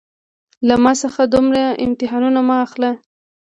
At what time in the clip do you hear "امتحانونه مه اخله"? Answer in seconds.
1.85-2.91